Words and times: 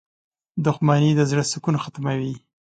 •دښمني 0.65 1.11
د 1.15 1.21
زړۀ 1.29 1.43
سکون 1.51 1.75
ختموي. 1.83 2.33